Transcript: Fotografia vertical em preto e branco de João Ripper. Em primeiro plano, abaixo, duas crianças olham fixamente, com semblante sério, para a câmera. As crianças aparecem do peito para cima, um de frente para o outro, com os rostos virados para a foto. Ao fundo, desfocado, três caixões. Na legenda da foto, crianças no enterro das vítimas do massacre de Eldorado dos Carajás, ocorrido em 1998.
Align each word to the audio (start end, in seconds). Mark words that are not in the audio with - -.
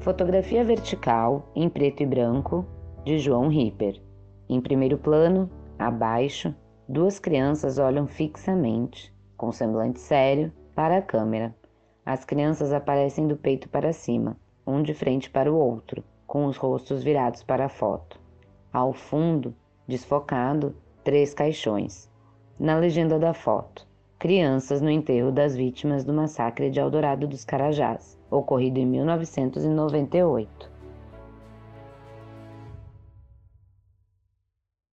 Fotografia 0.00 0.64
vertical 0.64 1.46
em 1.54 1.68
preto 1.68 2.02
e 2.02 2.06
branco 2.06 2.64
de 3.04 3.18
João 3.18 3.48
Ripper. 3.48 4.00
Em 4.48 4.58
primeiro 4.58 4.96
plano, 4.96 5.50
abaixo, 5.78 6.54
duas 6.88 7.18
crianças 7.18 7.78
olham 7.78 8.06
fixamente, 8.06 9.14
com 9.36 9.52
semblante 9.52 10.00
sério, 10.00 10.50
para 10.74 10.96
a 10.96 11.02
câmera. 11.02 11.54
As 12.04 12.24
crianças 12.24 12.72
aparecem 12.72 13.28
do 13.28 13.36
peito 13.36 13.68
para 13.68 13.92
cima, 13.92 14.38
um 14.66 14.82
de 14.82 14.94
frente 14.94 15.28
para 15.28 15.52
o 15.52 15.56
outro, 15.56 16.02
com 16.26 16.46
os 16.46 16.56
rostos 16.56 17.02
virados 17.04 17.42
para 17.42 17.66
a 17.66 17.68
foto. 17.68 18.18
Ao 18.72 18.94
fundo, 18.94 19.54
desfocado, 19.86 20.74
três 21.04 21.34
caixões. 21.34 22.10
Na 22.58 22.78
legenda 22.78 23.18
da 23.18 23.34
foto, 23.34 23.86
crianças 24.20 24.82
no 24.82 24.90
enterro 24.90 25.32
das 25.32 25.56
vítimas 25.56 26.04
do 26.04 26.12
massacre 26.12 26.68
de 26.68 26.78
Eldorado 26.78 27.26
dos 27.26 27.42
Carajás, 27.42 28.18
ocorrido 28.30 28.78
em 28.78 28.84
1998. 28.84 30.70